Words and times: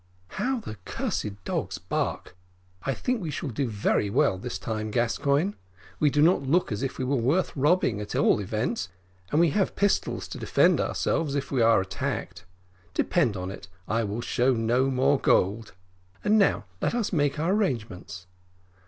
"How 0.29 0.59
the 0.59 0.77
cursed 0.83 1.43
dogs 1.45 1.77
bark! 1.77 2.35
I 2.81 2.95
think 2.95 3.21
we 3.21 3.29
shall 3.29 3.49
do 3.51 3.67
very 3.69 4.09
well 4.09 4.39
this 4.39 4.57
time, 4.57 4.89
Gascoigne: 4.89 5.53
we 5.99 6.09
do 6.09 6.23
not 6.23 6.41
look 6.41 6.71
as 6.71 6.81
if 6.81 6.97
we 6.97 7.05
were 7.05 7.15
worth 7.17 7.55
robbing, 7.55 8.01
at 8.01 8.15
all 8.15 8.39
events, 8.39 8.89
and 9.29 9.39
we 9.39 9.51
have 9.51 9.67
the 9.67 9.73
pistols 9.73 10.27
to 10.29 10.39
defend 10.39 10.81
ourselves 10.81 11.35
with 11.35 11.43
if 11.43 11.51
we 11.51 11.61
are 11.61 11.79
attacked. 11.79 12.45
Depend 12.95 13.35
upon 13.35 13.51
it 13.51 13.67
I 13.87 14.03
will 14.03 14.21
show 14.21 14.55
no 14.55 14.89
more 14.89 15.19
gold. 15.19 15.73
And 16.23 16.39
now 16.39 16.65
let 16.81 16.95
us 16.95 17.13
make 17.13 17.37
our 17.37 17.53
arrangements. 17.53 18.25